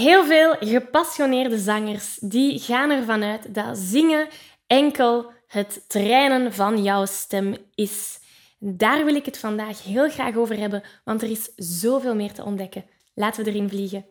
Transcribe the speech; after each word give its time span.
Heel 0.00 0.24
veel 0.24 0.56
gepassioneerde 0.60 1.58
zangers 1.58 2.18
die 2.20 2.58
gaan 2.58 2.90
ervan 2.90 3.22
uit 3.22 3.54
dat 3.54 3.78
zingen 3.78 4.28
enkel 4.66 5.32
het 5.46 5.84
trainen 5.88 6.52
van 6.52 6.82
jouw 6.82 7.06
stem 7.06 7.56
is. 7.74 8.18
Daar 8.58 9.04
wil 9.04 9.14
ik 9.14 9.24
het 9.24 9.38
vandaag 9.38 9.84
heel 9.84 10.10
graag 10.10 10.36
over 10.36 10.58
hebben, 10.58 10.82
want 11.04 11.22
er 11.22 11.30
is 11.30 11.52
zoveel 11.56 12.14
meer 12.14 12.32
te 12.32 12.44
ontdekken. 12.44 12.84
Laten 13.14 13.44
we 13.44 13.50
erin 13.50 13.68
vliegen. 13.68 14.06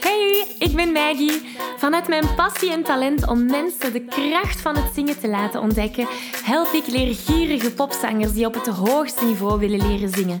Hey, 0.00 0.46
ik 0.58 0.76
ben 0.76 0.92
Maggie. 0.92 1.56
Vanuit 1.76 2.08
mijn 2.08 2.34
passie 2.34 2.72
en 2.72 2.82
talent 2.82 3.28
om 3.28 3.46
mensen 3.46 3.92
de 3.92 4.04
kracht 4.04 4.60
van 4.60 4.76
het 4.76 4.94
zingen 4.94 5.20
te 5.20 5.28
laten 5.28 5.60
ontdekken, 5.60 6.06
help 6.44 6.72
ik 6.72 6.86
leergierige 6.86 7.72
popzangers 7.72 8.32
die 8.32 8.46
op 8.46 8.54
het 8.54 8.66
hoogste 8.66 9.24
niveau 9.24 9.58
willen 9.58 9.86
leren 9.88 10.10
zingen. 10.10 10.40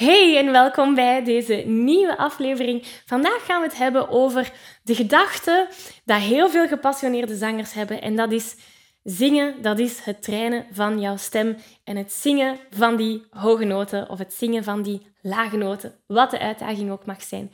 Hey 0.00 0.38
en 0.38 0.52
welkom 0.52 0.94
bij 0.94 1.24
deze 1.24 1.54
nieuwe 1.66 2.16
aflevering. 2.16 2.86
Vandaag 3.06 3.44
gaan 3.44 3.60
we 3.60 3.66
het 3.66 3.76
hebben 3.76 4.08
over 4.08 4.52
de 4.82 4.94
gedachte 4.94 5.68
dat 6.04 6.20
heel 6.20 6.48
veel 6.48 6.68
gepassioneerde 6.68 7.36
zangers 7.36 7.72
hebben 7.72 8.02
en 8.02 8.16
dat 8.16 8.32
is 8.32 8.56
zingen, 9.02 9.62
dat 9.62 9.78
is 9.78 10.04
het 10.04 10.22
trainen 10.22 10.66
van 10.72 11.00
jouw 11.00 11.16
stem 11.16 11.56
en 11.84 11.96
het 11.96 12.12
zingen 12.12 12.58
van 12.70 12.96
die 12.96 13.26
hoge 13.30 13.64
noten 13.64 14.08
of 14.08 14.18
het 14.18 14.32
zingen 14.32 14.64
van 14.64 14.82
die 14.82 15.06
lage 15.22 15.56
noten, 15.56 15.94
wat 16.06 16.30
de 16.30 16.38
uitdaging 16.38 16.90
ook 16.90 17.06
mag 17.06 17.22
zijn. 17.22 17.52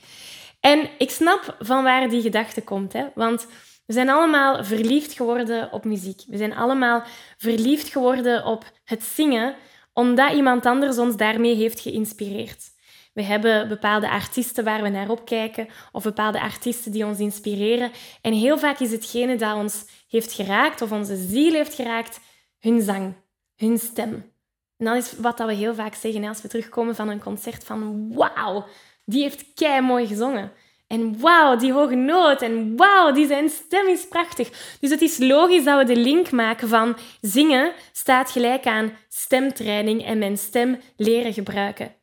En 0.60 0.88
ik 0.98 1.10
snap 1.10 1.56
van 1.58 1.82
waar 1.82 2.08
die 2.08 2.22
gedachte 2.22 2.62
komt, 2.62 2.92
hè? 2.92 3.04
want 3.14 3.46
we 3.86 3.92
zijn 3.92 4.10
allemaal 4.10 4.64
verliefd 4.64 5.12
geworden 5.12 5.72
op 5.72 5.84
muziek. 5.84 6.22
We 6.26 6.36
zijn 6.36 6.54
allemaal 6.54 7.02
verliefd 7.36 7.88
geworden 7.88 8.44
op 8.44 8.64
het 8.84 9.02
zingen 9.02 9.54
omdat 9.96 10.32
iemand 10.32 10.66
anders 10.66 10.98
ons 10.98 11.16
daarmee 11.16 11.54
heeft 11.54 11.80
geïnspireerd. 11.80 12.64
We 13.12 13.22
hebben 13.22 13.68
bepaalde 13.68 14.10
artiesten 14.10 14.64
waar 14.64 14.82
we 14.82 14.88
naar 14.88 15.08
opkijken 15.08 15.68
of 15.92 16.02
bepaalde 16.02 16.40
artiesten 16.40 16.92
die 16.92 17.06
ons 17.06 17.18
inspireren. 17.18 17.90
En 18.22 18.32
heel 18.32 18.58
vaak 18.58 18.78
is 18.78 18.90
hetgene 18.90 19.36
dat 19.36 19.56
ons 19.56 19.84
heeft 20.08 20.32
geraakt 20.32 20.82
of 20.82 20.92
onze 20.92 21.16
ziel 21.16 21.52
heeft 21.52 21.74
geraakt, 21.74 22.20
hun 22.58 22.82
zang, 22.82 23.14
hun 23.54 23.78
stem. 23.78 24.32
En 24.76 24.86
dat 24.86 24.96
is 24.96 25.12
wat 25.18 25.38
we 25.38 25.54
heel 25.54 25.74
vaak 25.74 25.94
zeggen 25.94 26.24
als 26.24 26.42
we 26.42 26.48
terugkomen 26.48 26.94
van 26.94 27.08
een 27.08 27.22
concert 27.22 27.64
van 27.64 28.14
wauw, 28.14 28.66
die 29.04 29.22
heeft 29.22 29.54
kei 29.54 29.80
mooi 29.80 30.06
gezongen. 30.06 30.52
En 30.86 31.20
wauw, 31.20 31.56
die 31.56 31.72
hoge 31.72 31.94
noot. 31.94 32.42
En 32.42 32.76
wauw, 32.76 33.12
die 33.12 33.26
zijn 33.26 33.48
stem 33.48 33.86
is 33.86 34.08
prachtig. 34.08 34.76
Dus 34.80 34.90
het 34.90 35.02
is 35.02 35.18
logisch 35.18 35.64
dat 35.64 35.78
we 35.78 35.94
de 35.94 36.00
link 36.00 36.30
maken 36.30 36.68
van 36.68 36.96
zingen 37.20 37.72
staat 37.92 38.30
gelijk 38.30 38.66
aan 38.66 38.96
stemtraining 39.08 40.04
en 40.04 40.18
mijn 40.18 40.38
stem 40.38 40.80
leren 40.96 41.32
gebruiken. 41.32 41.94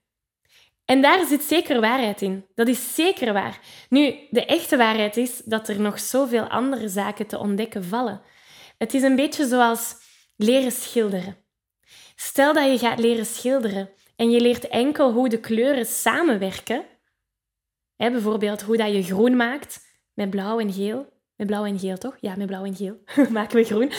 En 0.85 1.01
daar 1.01 1.25
zit 1.25 1.43
zeker 1.43 1.81
waarheid 1.81 2.21
in. 2.21 2.45
Dat 2.55 2.67
is 2.67 2.95
zeker 2.95 3.33
waar. 3.33 3.59
Nu, 3.89 4.15
de 4.29 4.45
echte 4.45 4.77
waarheid 4.77 5.17
is 5.17 5.41
dat 5.45 5.67
er 5.67 5.79
nog 5.79 5.99
zoveel 5.99 6.47
andere 6.47 6.89
zaken 6.89 7.27
te 7.27 7.39
ontdekken 7.39 7.83
vallen. 7.83 8.21
Het 8.77 8.93
is 8.93 9.01
een 9.01 9.15
beetje 9.15 9.47
zoals 9.47 9.95
leren 10.35 10.71
schilderen. 10.71 11.37
Stel 12.15 12.53
dat 12.53 12.71
je 12.71 12.77
gaat 12.77 12.99
leren 12.99 13.25
schilderen 13.25 13.89
en 14.15 14.31
je 14.31 14.39
leert 14.39 14.67
enkel 14.67 15.11
hoe 15.11 15.29
de 15.29 15.39
kleuren 15.39 15.85
samenwerken, 15.85 16.85
bijvoorbeeld 17.97 18.61
hoe 18.61 18.77
dat 18.77 18.91
je 18.93 19.03
groen 19.03 19.35
maakt 19.35 19.79
met 20.13 20.29
blauw 20.29 20.59
en 20.59 20.73
geel. 20.73 21.11
Met 21.35 21.47
blauw 21.47 21.65
en 21.65 21.79
geel, 21.79 21.97
toch? 21.97 22.17
Ja, 22.19 22.33
met 22.37 22.47
blauw 22.47 22.63
en 22.63 22.75
geel 22.75 22.97
maken 23.29 23.57
we 23.57 23.63
groen. 23.63 23.91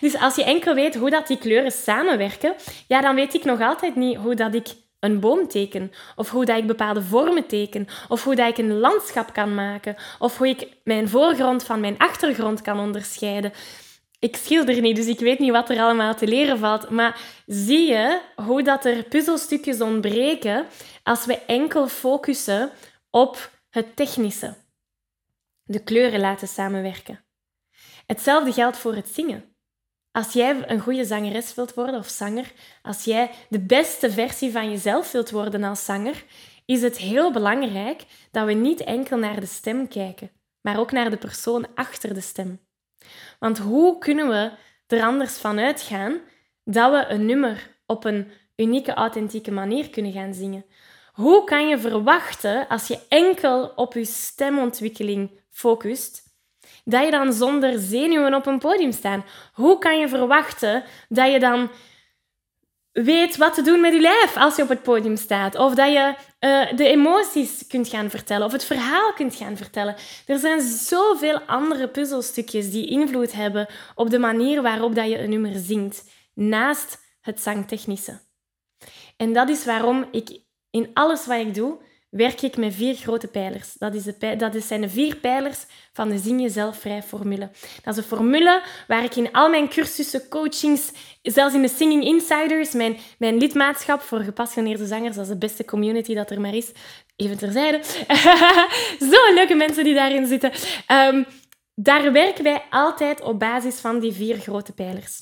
Dus 0.00 0.18
als 0.18 0.36
je 0.36 0.44
enkel 0.44 0.74
weet 0.74 0.94
hoe 0.94 1.10
dat 1.10 1.26
die 1.26 1.38
kleuren 1.38 1.72
samenwerken, 1.72 2.54
ja, 2.88 3.00
dan 3.00 3.14
weet 3.14 3.34
ik 3.34 3.44
nog 3.44 3.60
altijd 3.60 3.96
niet 3.96 4.16
hoe 4.16 4.34
dat 4.34 4.54
ik 4.54 4.66
een 5.00 5.20
boom 5.20 5.48
teken, 5.48 5.92
of 6.16 6.30
hoe 6.30 6.44
dat 6.44 6.58
ik 6.58 6.66
bepaalde 6.66 7.02
vormen 7.02 7.46
teken, 7.46 7.86
of 8.08 8.24
hoe 8.24 8.34
dat 8.34 8.48
ik 8.48 8.58
een 8.58 8.78
landschap 8.78 9.32
kan 9.32 9.54
maken, 9.54 9.96
of 10.18 10.38
hoe 10.38 10.48
ik 10.48 10.68
mijn 10.84 11.08
voorgrond 11.08 11.64
van 11.64 11.80
mijn 11.80 11.98
achtergrond 11.98 12.62
kan 12.62 12.78
onderscheiden. 12.78 13.52
Ik 14.18 14.36
schilder 14.36 14.80
niet, 14.80 14.96
dus 14.96 15.06
ik 15.06 15.20
weet 15.20 15.38
niet 15.38 15.50
wat 15.50 15.70
er 15.70 15.80
allemaal 15.80 16.14
te 16.14 16.26
leren 16.26 16.58
valt. 16.58 16.90
Maar 16.90 17.20
zie 17.46 17.88
je 17.88 18.20
hoe 18.36 18.62
dat 18.62 18.84
er 18.84 19.02
puzzelstukjes 19.02 19.80
ontbreken 19.80 20.66
als 21.02 21.26
we 21.26 21.38
enkel 21.46 21.88
focussen 21.88 22.70
op 23.10 23.50
het 23.70 23.96
technische. 23.96 24.54
De 25.64 25.78
kleuren 25.78 26.20
laten 26.20 26.48
samenwerken. 26.48 27.24
Hetzelfde 28.06 28.52
geldt 28.52 28.76
voor 28.76 28.94
het 28.94 29.08
zingen. 29.08 29.56
Als 30.12 30.32
jij 30.32 30.70
een 30.70 30.80
goede 30.80 31.04
zangeres 31.04 31.54
wilt 31.54 31.74
worden 31.74 31.98
of 31.98 32.08
zanger, 32.08 32.52
als 32.82 33.04
jij 33.04 33.30
de 33.48 33.60
beste 33.60 34.10
versie 34.10 34.52
van 34.52 34.70
jezelf 34.70 35.12
wilt 35.12 35.30
worden 35.30 35.64
als 35.64 35.84
zanger, 35.84 36.24
is 36.64 36.82
het 36.82 36.96
heel 36.96 37.32
belangrijk 37.32 38.04
dat 38.30 38.46
we 38.46 38.52
niet 38.52 38.80
enkel 38.80 39.18
naar 39.18 39.40
de 39.40 39.46
stem 39.46 39.88
kijken, 39.88 40.30
maar 40.60 40.78
ook 40.78 40.92
naar 40.92 41.10
de 41.10 41.16
persoon 41.16 41.66
achter 41.74 42.14
de 42.14 42.20
stem. 42.20 42.60
Want 43.38 43.58
hoe 43.58 43.98
kunnen 43.98 44.28
we 44.28 44.52
er 44.86 45.02
anders 45.02 45.38
van 45.38 45.58
uitgaan 45.58 46.20
dat 46.64 46.90
we 46.92 47.12
een 47.12 47.26
nummer 47.26 47.76
op 47.86 48.04
een 48.04 48.30
unieke, 48.56 48.94
authentieke 48.94 49.50
manier 49.50 49.90
kunnen 49.90 50.12
gaan 50.12 50.34
zingen? 50.34 50.64
Hoe 51.18 51.44
kan 51.44 51.68
je 51.68 51.78
verwachten, 51.78 52.68
als 52.68 52.86
je 52.86 52.98
enkel 53.08 53.72
op 53.76 53.94
je 53.94 54.04
stemontwikkeling 54.04 55.40
focust, 55.50 56.22
dat 56.84 57.04
je 57.04 57.10
dan 57.10 57.32
zonder 57.32 57.78
zenuwen 57.78 58.34
op 58.34 58.46
een 58.46 58.58
podium 58.58 58.92
staat? 58.92 59.24
Hoe 59.52 59.78
kan 59.78 59.98
je 59.98 60.08
verwachten 60.08 60.84
dat 61.08 61.32
je 61.32 61.38
dan 61.38 61.70
weet 62.92 63.36
wat 63.36 63.54
te 63.54 63.62
doen 63.62 63.80
met 63.80 63.92
je 63.92 64.00
lijf 64.00 64.36
als 64.36 64.56
je 64.56 64.62
op 64.62 64.68
het 64.68 64.82
podium 64.82 65.16
staat? 65.16 65.56
Of 65.56 65.74
dat 65.74 65.92
je 65.92 66.14
uh, 66.40 66.76
de 66.76 66.88
emoties 66.88 67.66
kunt 67.66 67.88
gaan 67.88 68.10
vertellen 68.10 68.46
of 68.46 68.52
het 68.52 68.64
verhaal 68.64 69.12
kunt 69.12 69.34
gaan 69.34 69.56
vertellen. 69.56 69.96
Er 70.26 70.38
zijn 70.38 70.60
zoveel 70.60 71.40
andere 71.40 71.88
puzzelstukjes 71.88 72.70
die 72.70 72.86
invloed 72.86 73.32
hebben 73.32 73.66
op 73.94 74.10
de 74.10 74.18
manier 74.18 74.62
waarop 74.62 74.94
dat 74.94 75.08
je 75.08 75.18
een 75.18 75.30
nummer 75.30 75.54
zingt, 75.54 76.10
naast 76.34 76.98
het 77.20 77.40
zangtechnische. 77.40 78.20
En 79.16 79.32
dat 79.32 79.48
is 79.48 79.64
waarom 79.64 80.08
ik 80.10 80.46
in 80.70 80.90
alles 80.94 81.26
wat 81.26 81.38
ik 81.38 81.54
doe, 81.54 81.78
werk 82.10 82.42
ik 82.42 82.56
met 82.56 82.74
vier 82.74 82.94
grote 82.94 83.26
pijlers. 83.26 83.74
Dat, 83.74 83.94
is 83.94 84.04
de, 84.04 84.36
dat 84.36 84.62
zijn 84.62 84.80
de 84.80 84.88
vier 84.88 85.16
pijlers 85.16 85.58
van 85.92 86.08
de 86.08 86.18
Zing 86.18 86.40
Jezelf 86.40 86.78
Vrij 86.78 87.02
formule. 87.02 87.50
Dat 87.82 87.96
is 87.96 88.02
een 88.02 88.08
formule 88.08 88.62
waar 88.86 89.04
ik 89.04 89.16
in 89.16 89.32
al 89.32 89.48
mijn 89.48 89.68
cursussen, 89.68 90.28
coachings, 90.28 90.92
zelfs 91.22 91.54
in 91.54 91.62
de 91.62 91.68
Singing 91.68 92.04
Insiders, 92.04 92.72
mijn, 92.72 92.96
mijn 93.18 93.36
lidmaatschap 93.36 94.00
voor 94.00 94.20
gepassioneerde 94.20 94.86
zangers, 94.86 95.16
dat 95.16 95.24
is 95.24 95.30
de 95.30 95.38
beste 95.38 95.64
community 95.64 96.14
dat 96.14 96.30
er 96.30 96.40
maar 96.40 96.54
is, 96.54 96.72
even 97.16 97.38
terzijde. 97.38 97.80
Zo 99.12 99.34
leuke 99.34 99.54
mensen 99.54 99.84
die 99.84 99.94
daarin 99.94 100.26
zitten. 100.26 100.52
Um, 100.92 101.26
daar 101.74 102.12
werken 102.12 102.44
wij 102.44 102.62
altijd 102.70 103.20
op 103.20 103.38
basis 103.38 103.80
van 103.80 104.00
die 104.00 104.12
vier 104.12 104.36
grote 104.36 104.72
pijlers. 104.72 105.20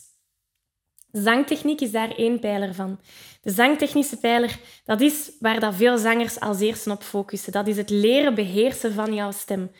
Zangtechniek 1.12 1.80
is 1.80 1.90
daar 1.90 2.10
één 2.10 2.38
pijler 2.38 2.74
van. 2.74 2.98
De 3.46 3.52
zangtechnische 3.52 4.16
pijler, 4.16 4.58
dat 4.84 5.00
is 5.00 5.30
waar 5.40 5.60
dat 5.60 5.74
veel 5.74 5.98
zangers 5.98 6.40
als 6.40 6.60
eerste 6.60 6.90
op 6.90 7.02
focussen. 7.02 7.52
Dat 7.52 7.66
is 7.66 7.76
het 7.76 7.90
leren 7.90 8.34
beheersen 8.34 8.92
van 8.92 9.14
jouw 9.14 9.30
stem. 9.30 9.70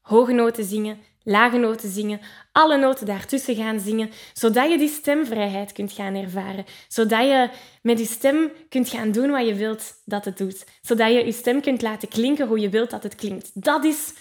Hoge 0.00 0.32
noten 0.32 0.64
zingen, 0.64 0.98
lage 1.22 1.56
noten 1.56 1.90
zingen, 1.90 2.20
alle 2.52 2.78
noten 2.78 3.06
daartussen 3.06 3.56
gaan 3.56 3.80
zingen, 3.80 4.10
zodat 4.32 4.70
je 4.70 4.78
die 4.78 4.88
stemvrijheid 4.88 5.72
kunt 5.72 5.92
gaan 5.92 6.14
ervaren. 6.14 6.64
Zodat 6.88 7.22
je 7.22 7.50
met 7.82 7.98
je 7.98 8.04
stem 8.04 8.52
kunt 8.68 8.88
gaan 8.88 9.12
doen 9.12 9.30
wat 9.30 9.46
je 9.46 9.54
wilt 9.54 9.94
dat 10.04 10.24
het 10.24 10.38
doet. 10.38 10.66
Zodat 10.80 11.12
je 11.12 11.24
je 11.24 11.32
stem 11.32 11.60
kunt 11.60 11.82
laten 11.82 12.08
klinken 12.08 12.46
hoe 12.46 12.58
je 12.58 12.68
wilt 12.68 12.90
dat 12.90 13.02
het 13.02 13.14
klinkt. 13.14 13.50
Dat 13.54 13.84
is 13.84 14.14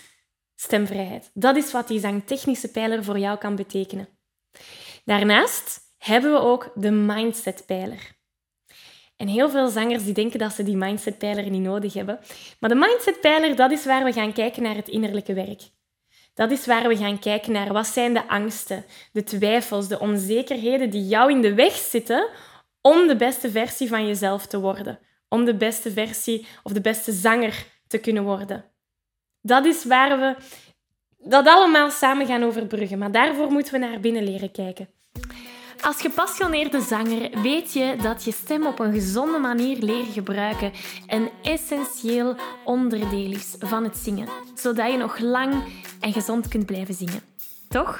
stemvrijheid. 0.55 1.31
Dat 1.33 1.55
is 1.55 1.71
wat 1.71 1.87
die 1.87 1.99
zangtechnische 1.99 2.71
pijler 2.71 3.03
voor 3.03 3.19
jou 3.19 3.37
kan 3.37 3.55
betekenen. 3.55 4.07
Daarnaast 5.05 5.79
hebben 5.97 6.31
we 6.31 6.39
ook 6.39 6.71
de 6.75 6.91
mindset-pijler. 6.91 8.19
En 9.21 9.27
heel 9.27 9.49
veel 9.49 9.67
zangers 9.67 10.03
die 10.03 10.13
denken 10.13 10.39
dat 10.39 10.53
ze 10.53 10.63
die 10.63 10.77
mindset-pijler 10.77 11.49
niet 11.49 11.61
nodig 11.61 11.93
hebben. 11.93 12.19
Maar 12.59 12.69
de 12.69 12.75
mindset-pijler, 12.75 13.55
dat 13.55 13.71
is 13.71 13.85
waar 13.85 14.03
we 14.03 14.13
gaan 14.13 14.33
kijken 14.33 14.63
naar 14.63 14.75
het 14.75 14.87
innerlijke 14.87 15.33
werk. 15.33 15.61
Dat 16.33 16.51
is 16.51 16.65
waar 16.65 16.87
we 16.87 16.97
gaan 16.97 17.19
kijken 17.19 17.51
naar 17.51 17.73
wat 17.73 17.87
zijn 17.87 18.13
de 18.13 18.27
angsten, 18.27 18.85
de 19.11 19.23
twijfels, 19.23 19.87
de 19.87 19.99
onzekerheden 19.99 20.89
die 20.89 21.07
jou 21.07 21.31
in 21.31 21.41
de 21.41 21.53
weg 21.53 21.73
zitten 21.73 22.29
om 22.81 23.07
de 23.07 23.15
beste 23.15 23.51
versie 23.51 23.87
van 23.87 24.07
jezelf 24.07 24.45
te 24.45 24.59
worden. 24.59 24.99
Om 25.29 25.45
de 25.45 25.55
beste 25.55 25.91
versie 25.91 26.47
of 26.63 26.71
de 26.71 26.81
beste 26.81 27.11
zanger 27.11 27.65
te 27.87 27.97
kunnen 27.97 28.23
worden. 28.23 28.65
Dat 29.41 29.65
is 29.65 29.85
waar 29.85 30.19
we 30.19 30.35
dat 31.17 31.47
allemaal 31.47 31.89
samen 31.89 32.25
gaan 32.25 32.43
overbruggen. 32.43 32.97
Maar 32.97 33.11
daarvoor 33.11 33.51
moeten 33.51 33.73
we 33.73 33.79
naar 33.79 33.99
binnen 33.99 34.23
leren 34.23 34.51
kijken. 34.51 34.89
Als 35.81 36.01
gepassioneerde 36.01 36.81
zanger 36.81 37.41
weet 37.41 37.73
je 37.73 37.95
dat 38.01 38.23
je 38.23 38.31
stem 38.31 38.65
op 38.65 38.79
een 38.79 38.93
gezonde 38.93 39.37
manier 39.37 39.77
leren 39.77 40.11
gebruiken 40.13 40.71
een 41.07 41.29
essentieel 41.41 42.35
onderdeel 42.63 43.31
is 43.31 43.55
van 43.59 43.83
het 43.83 43.97
zingen, 43.97 44.27
zodat 44.55 44.91
je 44.91 44.97
nog 44.97 45.19
lang 45.19 45.63
en 45.99 46.13
gezond 46.13 46.47
kunt 46.47 46.65
blijven 46.65 46.93
zingen. 46.93 47.21
Toch? 47.69 47.99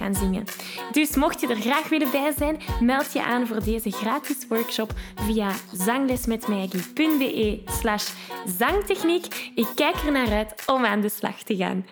Dus 0.91 1.15
mocht 1.15 1.41
je 1.41 1.47
er 1.47 1.61
graag 1.61 1.89
willen 1.89 2.11
bij 2.11 2.33
zijn, 2.37 2.59
meld 2.79 3.13
je 3.13 3.23
aan 3.23 3.47
voor 3.47 3.63
deze 3.63 3.91
gratis 3.91 4.47
workshop 4.47 4.93
via 5.15 5.51
zanglesmetmaggie.be 5.71 7.61
slash 7.65 8.11
zangtechniek. 8.57 9.51
Ik 9.55 9.67
kijk 9.75 9.95
er 9.95 10.11
naar 10.11 10.31
uit 10.31 10.63
om 10.65 10.85
aan 10.85 11.01
de 11.01 11.09
slag 11.09 11.43
te 11.43 11.55
gaan. 11.55 11.85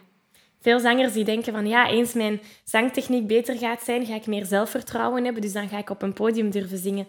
Veel 0.61 0.79
zangers 0.79 1.13
die 1.13 1.23
denken 1.23 1.53
van 1.53 1.67
ja, 1.67 1.89
eens 1.89 2.13
mijn 2.13 2.41
zangtechniek 2.63 3.27
beter 3.27 3.57
gaat 3.57 3.83
zijn, 3.83 4.05
ga 4.05 4.15
ik 4.15 4.27
meer 4.27 4.45
zelfvertrouwen 4.45 5.23
hebben, 5.23 5.41
dus 5.41 5.53
dan 5.53 5.69
ga 5.69 5.77
ik 5.77 5.89
op 5.89 6.01
een 6.01 6.13
podium 6.13 6.49
durven 6.49 6.77
zingen. 6.77 7.07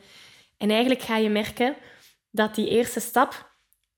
En 0.59 0.71
eigenlijk 0.71 1.03
ga 1.03 1.17
je 1.17 1.29
merken 1.29 1.77
dat 2.31 2.55
die 2.55 2.69
eerste 2.69 3.01
stap, 3.01 3.51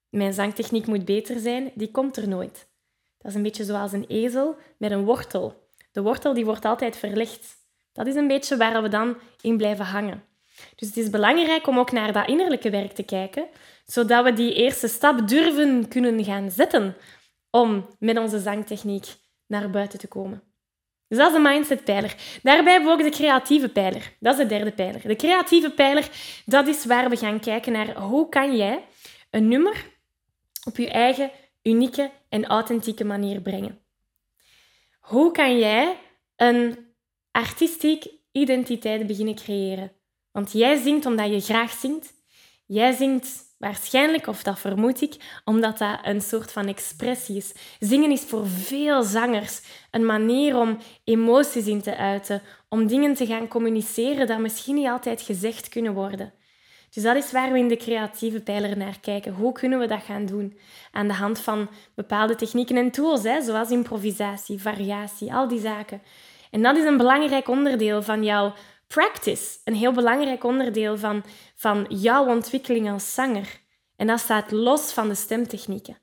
mijn 0.09 0.33
zangtechniek 0.33 0.87
moet 0.87 1.05
beter 1.05 1.41
zijn, 1.41 1.71
die 1.75 1.91
komt 1.91 2.17
er 2.17 2.29
nooit. 2.29 2.71
Dat 3.19 3.31
is 3.31 3.37
een 3.37 3.43
beetje 3.43 3.65
zoals 3.65 3.93
een 3.93 4.07
ezel 4.09 4.57
met 4.79 4.91
een 4.91 5.05
wortel. 5.05 5.62
De 5.93 6.03
wortel 6.03 6.35
die 6.35 6.45
wordt 6.45 6.65
altijd 6.65 6.97
verlicht. 6.97 7.57
Dat 7.93 8.07
is 8.07 8.15
een 8.15 8.27
beetje 8.27 8.57
waar 8.57 8.83
we 8.83 8.89
dan 8.89 9.17
in 9.41 9.57
blijven 9.57 9.85
hangen. 9.85 10.25
Dus 10.77 10.89
het 10.89 10.97
is 10.97 11.11
belangrijk 11.11 11.67
om 11.67 11.79
ook 11.79 11.93
naar 11.93 12.13
dat 12.13 12.29
innerlijke 12.29 12.71
werk 12.71 12.93
te 12.93 13.03
kijken, 13.03 13.47
zodat 13.85 14.25
we 14.25 14.33
die 14.33 14.55
eerste 14.55 14.89
stap 14.89 15.29
durven 15.29 15.89
kunnen 15.89 16.25
gaan 16.25 16.51
zetten 16.51 16.97
om 17.51 17.89
met 17.99 18.19
onze 18.19 18.39
zangtechniek 18.39 19.07
naar 19.47 19.71
buiten 19.71 19.99
te 19.99 20.09
komen. 20.09 20.43
Dus 21.09 21.19
dat 21.19 21.31
is 21.31 21.37
de 21.37 21.49
mindset-pijler. 21.49 22.15
Daarbij 22.43 22.73
hebben 22.73 22.97
we 22.97 23.05
ook 23.05 23.11
de 23.11 23.17
creatieve 23.17 23.69
pijler. 23.69 24.13
Dat 24.21 24.33
is 24.33 24.39
de 24.39 24.47
derde 24.47 24.73
pijler. 24.73 25.01
De 25.03 25.17
creatieve 25.17 25.71
pijler, 25.71 26.11
dat 26.45 26.67
is 26.67 26.85
waar 26.85 27.11
we 27.11 27.17
gaan 27.17 27.41
kijken 27.41 27.73
naar 27.73 27.97
hoe 27.97 28.29
kan 28.29 28.57
jij 28.57 28.85
een 29.31 29.49
nummer 29.49 29.91
op 30.65 30.77
je 30.77 30.91
eigen 30.91 31.31
unieke 31.63 32.11
en 32.29 32.47
authentieke 32.47 33.05
manier 33.05 33.41
brengen. 33.41 33.82
Hoe 35.03 35.31
kan 35.31 35.59
jij 35.59 35.99
een 36.37 36.95
artistiek 37.31 38.07
identiteit 38.33 39.07
beginnen 39.07 39.35
creëren? 39.35 39.93
Want 40.31 40.53
jij 40.53 40.77
zingt 40.77 41.07
omdat 41.07 41.31
je 41.31 41.41
graag 41.41 41.73
zingt. 41.73 42.13
Jij 42.67 42.93
zingt 42.93 43.53
Waarschijnlijk, 43.63 44.27
of 44.27 44.43
dat 44.43 44.59
vermoed 44.59 45.01
ik, 45.01 45.41
omdat 45.45 45.79
dat 45.79 45.99
een 46.03 46.21
soort 46.21 46.53
van 46.53 46.67
expressie 46.67 47.37
is. 47.37 47.53
Zingen 47.79 48.11
is 48.11 48.21
voor 48.21 48.47
veel 48.47 49.03
zangers 49.03 49.63
een 49.91 50.07
manier 50.07 50.57
om 50.57 50.79
emoties 51.05 51.67
in 51.67 51.83
te 51.83 51.97
uiten, 51.97 52.43
om 52.69 52.87
dingen 52.87 53.15
te 53.15 53.27
gaan 53.27 53.49
communiceren 53.49 54.27
dat 54.27 54.39
misschien 54.39 54.75
niet 54.75 54.87
altijd 54.87 55.23
gezegd 55.23 55.69
kunnen 55.69 55.95
worden. 55.95 56.33
Dus 56.95 57.03
dat 57.03 57.17
is 57.17 57.33
waar 57.33 57.53
we 57.53 57.59
in 57.59 57.69
de 57.69 57.77
creatieve 57.77 58.41
pijler 58.41 58.77
naar 58.77 59.01
kijken. 59.01 59.35
Hoe 59.35 59.53
kunnen 59.53 59.79
we 59.79 59.87
dat 59.87 60.03
gaan 60.03 60.27
doen? 60.27 60.59
Aan 60.91 61.09
de 61.09 61.15
hand 61.15 61.39
van 61.39 61.69
bepaalde 61.95 62.35
technieken 62.35 62.77
en 62.77 62.91
tools, 62.91 63.23
hè, 63.23 63.43
zoals 63.43 63.71
improvisatie, 63.71 64.61
variatie, 64.61 65.35
al 65.35 65.49
die 65.49 65.61
zaken. 65.61 66.03
En 66.51 66.63
dat 66.63 66.77
is 66.77 66.85
een 66.85 66.97
belangrijk 66.97 67.49
onderdeel 67.49 68.03
van 68.03 68.25
jouw 68.25 68.55
practice, 68.87 69.59
een 69.65 69.75
heel 69.75 69.93
belangrijk 69.93 70.45
onderdeel 70.45 70.99
van, 70.99 71.25
van 71.55 71.87
jouw 71.89 72.27
ontwikkeling 72.27 72.91
als 72.91 73.15
zanger. 73.15 73.61
En 73.97 74.07
dat 74.07 74.21
staat 74.21 74.51
los 74.51 74.93
van 74.93 75.09
de 75.09 75.15
stemtechnieken. 75.15 75.99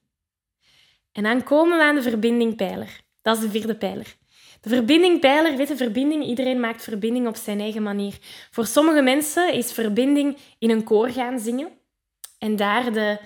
En 1.12 1.24
dan 1.24 1.44
komen 1.44 1.78
we 1.78 1.84
aan 1.84 1.96
de 1.96 2.02
verbindingpijler. 2.02 3.02
Dat 3.22 3.36
is 3.36 3.42
de 3.42 3.50
vierde 3.50 3.76
pijler. 3.76 4.18
De 4.62 4.70
verbindingpijler, 4.70 5.58
weet 5.58 5.68
je, 5.68 5.76
verbinding, 5.76 6.26
iedereen 6.26 6.60
maakt 6.60 6.84
verbinding 6.84 7.28
op 7.28 7.36
zijn 7.36 7.60
eigen 7.60 7.84
manier. 7.84 8.18
Voor 8.52 8.66
sommige 8.66 9.02
mensen 9.02 9.54
is 9.54 9.72
verbinding 9.72 10.38
in 10.60 10.70
een 10.70 10.84
koor 10.84 11.10
gaan 11.10 11.40
zingen 11.40 11.70
en 12.40 12.56
daar 12.56 12.94
de, 12.94 13.20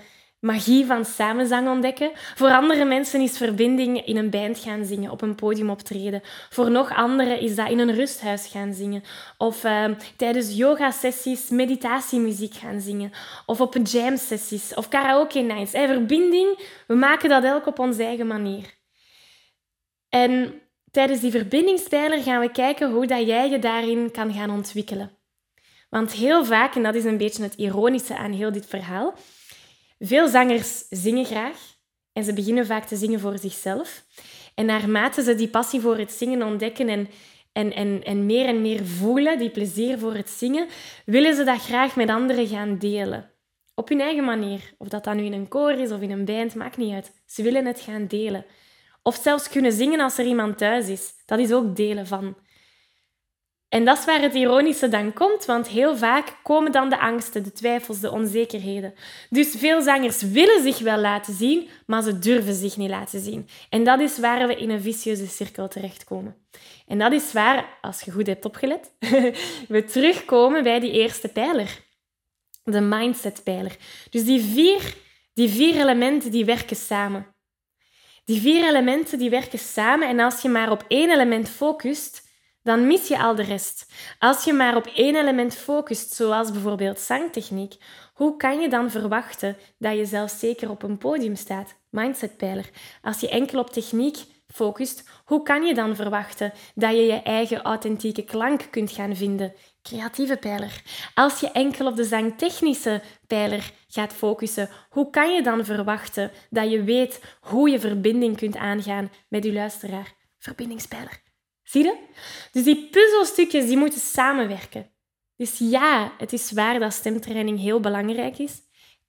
magie 0.44 0.86
van 0.86 1.04
samenzang 1.04 1.68
ontdekken. 1.68 2.10
Voor 2.34 2.50
andere 2.50 2.84
mensen 2.84 3.20
is 3.20 3.36
verbinding 3.36 4.04
in 4.06 4.16
een 4.16 4.30
band 4.30 4.58
gaan 4.58 4.84
zingen, 4.84 5.10
op 5.10 5.22
een 5.22 5.34
podium 5.34 5.70
optreden. 5.70 6.20
Voor 6.50 6.70
nog 6.70 6.94
anderen 6.94 7.40
is 7.40 7.54
dat 7.54 7.70
in 7.70 7.78
een 7.78 7.94
rusthuis 7.94 8.46
gaan 8.46 8.74
zingen. 8.74 9.02
Of 9.38 9.64
uh, 9.64 9.84
tijdens 10.16 10.56
yoga-sessies 10.56 11.50
meditatiemuziek 11.50 12.54
gaan 12.54 12.80
zingen. 12.80 13.12
Of 13.46 13.60
op 13.60 13.76
jam-sessies 13.82 14.74
of 14.74 14.88
karaoke 14.88 15.40
nights. 15.40 15.72
Hey, 15.72 15.86
verbinding, 15.86 16.58
we 16.86 16.94
maken 16.94 17.28
dat 17.28 17.44
elk 17.44 17.66
op 17.66 17.78
onze 17.78 18.04
eigen 18.04 18.26
manier. 18.26 18.74
En 20.08 20.60
tijdens 20.94 21.20
die 21.20 21.30
verbindingspijler 21.30 22.22
gaan 22.22 22.40
we 22.40 22.50
kijken 22.50 22.90
hoe 22.90 23.06
dat 23.06 23.26
jij 23.26 23.50
je 23.50 23.58
daarin 23.58 24.10
kan 24.10 24.32
gaan 24.32 24.50
ontwikkelen. 24.50 25.10
Want 25.90 26.12
heel 26.12 26.44
vaak, 26.44 26.74
en 26.74 26.82
dat 26.82 26.94
is 26.94 27.04
een 27.04 27.16
beetje 27.16 27.42
het 27.42 27.54
ironische 27.54 28.16
aan 28.16 28.32
heel 28.32 28.52
dit 28.52 28.66
verhaal, 28.66 29.14
veel 29.98 30.28
zangers 30.28 30.84
zingen 30.90 31.24
graag 31.24 31.58
en 32.12 32.24
ze 32.24 32.32
beginnen 32.32 32.66
vaak 32.66 32.84
te 32.84 32.96
zingen 32.96 33.20
voor 33.20 33.38
zichzelf. 33.38 34.04
En 34.54 34.66
naarmate 34.66 35.22
ze 35.22 35.34
die 35.34 35.48
passie 35.48 35.80
voor 35.80 35.98
het 35.98 36.12
zingen 36.12 36.42
ontdekken 36.42 36.88
en, 36.88 37.08
en, 37.52 37.72
en, 37.72 38.02
en 38.04 38.26
meer 38.26 38.46
en 38.46 38.62
meer 38.62 38.84
voelen, 38.84 39.38
die 39.38 39.50
plezier 39.50 39.98
voor 39.98 40.14
het 40.14 40.30
zingen, 40.30 40.68
willen 41.06 41.34
ze 41.34 41.44
dat 41.44 41.62
graag 41.62 41.96
met 41.96 42.08
anderen 42.08 42.46
gaan 42.46 42.78
delen. 42.78 43.30
Op 43.74 43.88
hun 43.88 44.00
eigen 44.00 44.24
manier. 44.24 44.74
Of 44.78 44.88
dat 44.88 45.04
dan 45.04 45.16
nu 45.16 45.24
in 45.24 45.32
een 45.32 45.48
koor 45.48 45.72
is 45.72 45.90
of 45.90 46.00
in 46.00 46.10
een 46.10 46.24
band, 46.24 46.54
maakt 46.54 46.76
niet 46.76 46.92
uit. 46.92 47.12
Ze 47.26 47.42
willen 47.42 47.66
het 47.66 47.80
gaan 47.80 48.06
delen. 48.06 48.44
Of 49.06 49.18
zelfs 49.22 49.48
kunnen 49.48 49.72
zingen 49.72 50.00
als 50.00 50.18
er 50.18 50.24
iemand 50.24 50.58
thuis 50.58 50.88
is. 50.88 51.12
Dat 51.26 51.38
is 51.38 51.52
ook 51.52 51.76
delen 51.76 52.06
van. 52.06 52.36
En 53.68 53.84
dat 53.84 53.98
is 53.98 54.04
waar 54.04 54.20
het 54.20 54.34
ironische 54.34 54.88
dan 54.88 55.12
komt, 55.12 55.44
want 55.44 55.68
heel 55.68 55.96
vaak 55.96 56.36
komen 56.42 56.72
dan 56.72 56.88
de 56.88 56.98
angsten, 56.98 57.42
de 57.42 57.52
twijfels, 57.52 58.00
de 58.00 58.10
onzekerheden. 58.10 58.94
Dus 59.30 59.54
veel 59.58 59.82
zangers 59.82 60.22
willen 60.22 60.62
zich 60.62 60.78
wel 60.78 60.98
laten 60.98 61.34
zien, 61.34 61.68
maar 61.86 62.02
ze 62.02 62.18
durven 62.18 62.54
zich 62.54 62.76
niet 62.76 62.90
laten 62.90 63.20
zien. 63.20 63.48
En 63.70 63.84
dat 63.84 64.00
is 64.00 64.18
waar 64.18 64.46
we 64.46 64.56
in 64.56 64.70
een 64.70 64.80
vicieuze 64.80 65.26
cirkel 65.26 65.68
terechtkomen. 65.68 66.36
En 66.86 66.98
dat 66.98 67.12
is 67.12 67.32
waar, 67.32 67.78
als 67.80 68.00
je 68.00 68.10
goed 68.10 68.26
hebt 68.26 68.44
opgelet, 68.44 68.90
we 69.68 69.84
terugkomen 69.84 70.62
bij 70.62 70.80
die 70.80 70.92
eerste 70.92 71.28
pijler. 71.28 71.82
De 72.62 72.80
mindset-pijler. 72.80 73.76
Dus 74.10 74.24
die 74.24 74.40
vier, 74.40 74.94
die 75.32 75.48
vier 75.48 75.80
elementen 75.80 76.30
die 76.30 76.44
werken 76.44 76.76
samen. 76.76 77.33
Die 78.24 78.40
vier 78.40 78.68
elementen 78.68 79.18
die 79.18 79.30
werken 79.30 79.58
samen 79.58 80.08
en 80.08 80.20
als 80.20 80.42
je 80.42 80.48
maar 80.48 80.70
op 80.70 80.84
één 80.88 81.10
element 81.10 81.48
focust, 81.48 82.28
dan 82.62 82.86
mis 82.86 83.08
je 83.08 83.18
al 83.18 83.34
de 83.34 83.42
rest. 83.42 83.86
Als 84.18 84.44
je 84.44 84.52
maar 84.52 84.76
op 84.76 84.86
één 84.86 85.16
element 85.16 85.56
focust, 85.56 86.14
zoals 86.14 86.50
bijvoorbeeld 86.50 87.00
zangtechniek, 87.00 87.74
hoe 88.14 88.36
kan 88.36 88.60
je 88.60 88.68
dan 88.68 88.90
verwachten 88.90 89.56
dat 89.78 89.96
je 89.96 90.06
zelfzeker 90.06 90.70
op 90.70 90.82
een 90.82 90.98
podium 90.98 91.36
staat? 91.36 91.74
Mindsetpijler. 91.90 92.70
Als 93.02 93.20
je 93.20 93.28
enkel 93.28 93.58
op 93.58 93.70
techniek 93.70 94.16
focust, 94.54 95.08
hoe 95.24 95.42
kan 95.42 95.62
je 95.62 95.74
dan 95.74 95.96
verwachten 95.96 96.52
dat 96.74 96.90
je 96.90 97.02
je 97.02 97.22
eigen 97.22 97.62
authentieke 97.62 98.24
klank 98.24 98.66
kunt 98.70 98.90
gaan 98.90 99.16
vinden? 99.16 99.54
Creatieve 99.82 100.36
pijler. 100.36 100.82
Als 101.14 101.40
je 101.40 101.50
enkel 101.50 101.86
op 101.86 101.96
de 101.96 102.04
zangtechnische 102.04 103.02
pijler 103.26 103.72
gaat 103.88 104.12
focussen, 104.12 104.68
hoe 104.90 105.10
kan 105.10 105.34
je 105.34 105.42
dan 105.42 105.64
verwachten 105.64 106.30
dat 106.50 106.70
je 106.70 106.82
weet 106.82 107.20
hoe 107.40 107.70
je 107.70 107.80
verbinding 107.80 108.36
kunt 108.36 108.56
aangaan 108.56 109.10
met 109.28 109.44
je 109.44 109.52
luisteraar? 109.52 110.14
Verbindingspijler. 110.38 111.22
Zie 111.62 111.84
je? 111.84 111.96
Dus 112.52 112.64
die 112.64 112.88
puzzelstukjes 112.90 113.66
die 113.66 113.76
moeten 113.76 114.00
samenwerken. 114.00 114.90
Dus 115.36 115.58
ja, 115.58 116.12
het 116.18 116.32
is 116.32 116.52
waar 116.52 116.78
dat 116.78 116.92
stemtraining 116.92 117.60
heel 117.60 117.80
belangrijk 117.80 118.38
is. 118.38 118.62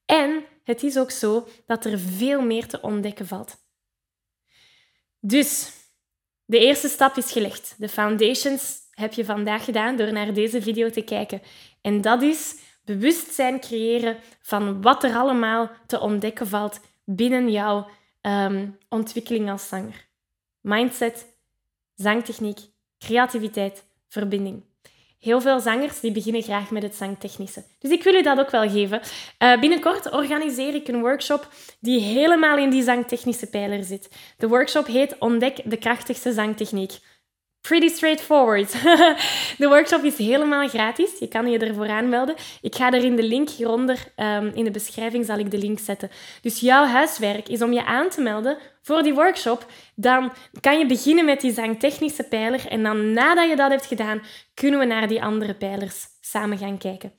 En 0.05 0.45
het 0.63 0.83
is 0.83 0.97
ook 0.97 1.11
zo 1.11 1.47
dat 1.65 1.85
er 1.85 1.99
veel 1.99 2.41
meer 2.41 2.67
te 2.67 2.81
ontdekken 2.81 3.27
valt. 3.27 3.64
Dus, 5.27 5.72
de 6.46 6.60
eerste 6.60 6.88
stap 6.88 7.17
is 7.17 7.32
gelegd. 7.32 7.75
De 7.77 7.89
foundations 7.89 8.79
heb 8.91 9.13
je 9.13 9.25
vandaag 9.25 9.65
gedaan 9.65 9.96
door 9.96 10.12
naar 10.13 10.34
deze 10.34 10.62
video 10.62 10.89
te 10.89 11.01
kijken. 11.01 11.41
En 11.82 12.01
dat 12.01 12.22
is 12.22 12.55
bewustzijn 12.84 13.60
creëren 13.60 14.17
van 14.41 14.82
wat 14.82 15.03
er 15.03 15.15
allemaal 15.15 15.72
te 15.88 16.00
ontdekken 16.00 16.48
valt 16.48 16.79
binnen 17.05 17.51
jouw 17.51 17.89
ehm, 18.22 18.70
ontwikkeling 18.89 19.50
als 19.50 19.67
zanger. 19.67 20.08
Mindset, 20.62 21.25
zangtechniek, 21.96 22.60
creativiteit, 22.98 23.86
verbinding. 24.08 24.63
Heel 25.25 25.41
veel 25.41 25.60
zangers 25.60 26.00
die 26.00 26.12
beginnen 26.12 26.41
graag 26.41 26.70
met 26.72 26.84
het 26.84 26.96
zangtechnische. 26.96 27.63
Dus 27.79 27.91
ik 27.91 28.03
wil 28.03 28.13
u 28.13 28.22
dat 28.22 28.39
ook 28.39 28.50
wel 28.50 28.70
geven. 28.70 29.01
Uh, 29.39 29.60
binnenkort 29.60 30.12
organiseer 30.12 30.75
ik 30.75 30.88
een 30.88 31.01
workshop 31.01 31.48
die 31.79 32.00
helemaal 32.00 32.58
in 32.58 32.70
die 32.70 32.84
zangtechnische 32.84 33.50
pijler 33.50 33.84
zit. 33.84 34.10
De 34.38 34.48
workshop 34.48 34.86
heet 34.86 35.17
Ontdek 35.20 35.62
de 35.63 35.77
krachtigste 35.77 36.34
zangtechniek. 36.34 36.91
Pretty 37.67 37.88
straightforward. 37.88 38.72
de 39.62 39.67
workshop 39.67 40.03
is 40.03 40.17
helemaal 40.17 40.67
gratis. 40.67 41.19
Je 41.19 41.27
kan 41.27 41.48
je 41.48 41.57
ervoor 41.57 41.89
aanmelden. 41.89 42.36
Ik 42.62 42.75
ga 42.75 42.91
er 42.91 43.03
in 43.03 43.15
de 43.15 43.24
link 43.24 43.50
hieronder, 43.50 43.98
um, 44.15 44.51
in 44.53 44.63
de 44.63 44.72
beschrijving 44.72 45.25
zal 45.25 45.38
ik 45.38 45.51
de 45.51 45.57
link 45.57 45.79
zetten. 45.79 46.10
Dus 46.41 46.60
jouw 46.60 46.86
huiswerk 46.86 47.50
is 47.50 47.62
om 47.62 47.74
je 47.74 47.86
aan 47.86 48.10
te 48.10 48.22
melden 48.22 48.57
voor 48.81 49.03
die 49.03 49.13
workshop. 49.13 49.65
Dan 49.95 50.34
kan 50.62 50.79
je 50.79 50.86
beginnen 50.86 51.25
met 51.25 51.41
die 51.41 51.53
zangtechnische 51.53 52.24
pijler. 52.24 52.67
En 52.67 52.84
dan 52.84 53.13
nadat 53.13 53.50
je 53.50 53.55
dat 53.55 53.72
hebt 53.72 53.86
gedaan, 53.86 54.22
kunnen 54.53 54.79
we 54.79 54.86
naar 54.86 55.07
die 55.07 55.24
andere 55.24 55.53
pijlers 55.53 56.05
samen 56.22 56.57
gaan 56.57 56.77
kijken. 56.77 57.13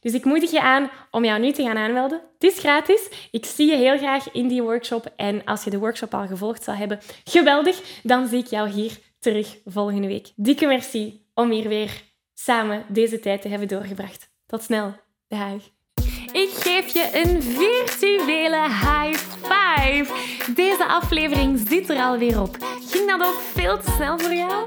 Dus 0.00 0.12
ik 0.12 0.24
moedig 0.24 0.50
je 0.50 0.60
aan 0.60 0.90
om 1.10 1.24
jou 1.24 1.40
nu 1.40 1.52
te 1.52 1.62
gaan 1.62 1.76
aanmelden. 1.76 2.20
Het 2.38 2.52
is 2.52 2.58
gratis. 2.58 3.08
Ik 3.30 3.44
zie 3.44 3.70
je 3.70 3.76
heel 3.76 3.98
graag 3.98 4.32
in 4.32 4.48
die 4.48 4.62
workshop. 4.62 5.12
En 5.16 5.44
als 5.44 5.64
je 5.64 5.70
de 5.70 5.78
workshop 5.78 6.14
al 6.14 6.26
gevolgd 6.26 6.62
zou 6.62 6.76
hebben, 6.76 7.00
geweldig. 7.24 7.80
Dan 8.02 8.26
zie 8.26 8.38
ik 8.38 8.46
jou 8.46 8.68
hier 8.68 8.98
terug 9.22 9.58
volgende 9.64 10.06
week. 10.06 10.32
Dikke 10.36 10.66
merci 10.66 11.24
om 11.34 11.50
hier 11.50 11.68
weer 11.68 12.02
samen 12.34 12.84
deze 12.88 13.20
tijd 13.20 13.42
te 13.42 13.48
hebben 13.48 13.68
doorgebracht. 13.68 14.30
Tot 14.46 14.62
snel. 14.62 14.94
Dag. 15.28 15.70
Ik 16.32 16.50
geef 16.52 16.92
je 16.92 17.10
een 17.12 17.42
virtuele 17.42 18.62
high 18.62 19.18
five. 19.42 20.12
Deze 20.54 20.86
aflevering 20.86 21.68
zit 21.68 21.90
er 21.90 21.96
alweer 21.96 22.40
op. 22.40 22.56
Ging 22.90 23.10
dat 23.10 23.26
ook 23.26 23.40
veel 23.40 23.78
te 23.78 23.90
snel 23.90 24.18
voor 24.18 24.34
jou? 24.34 24.66